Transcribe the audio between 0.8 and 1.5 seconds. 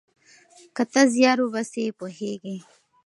ته زیار